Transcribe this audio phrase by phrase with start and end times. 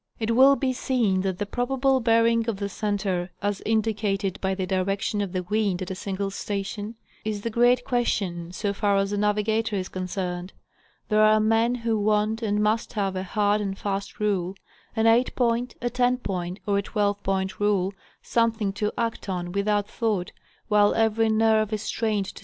[0.19, 4.55] It will be seen that the probable bearing of the center, as indi cated by
[4.55, 8.97] the direction of the wind at a single station, is the great question, so far
[8.97, 10.53] as the navigator is concerned.
[11.09, 15.75] There are men who want and must have a hard and fast rule,—an 8 point,
[15.83, 20.31] a 10 point, or a 12 point rule—something to act on without thought,
[20.67, 22.39] while every nerve is strained to.